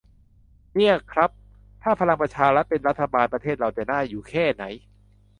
[0.75, 1.29] "เนี่ยครับ
[1.83, 4.63] ถ้าพลังประชารัฐเป็นรัฐบาล ประเทศเราจะน่าอยู่แค่ไหน"